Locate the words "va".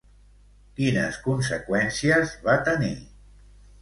2.49-2.57